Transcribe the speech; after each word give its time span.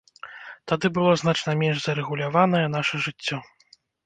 Тады 0.71 0.89
было 0.95 1.11
значна 1.23 1.51
менш 1.61 1.77
зарэгуляванае 1.83 2.63
наша 2.79 2.95
жыццё. 3.11 3.37